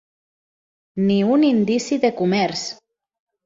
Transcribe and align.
Ni 1.11 1.19
un 1.35 1.47
indici 1.51 2.03
de 2.09 2.13
comerç! 2.23 2.69